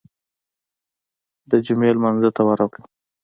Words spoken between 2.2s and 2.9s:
ته ورغلو.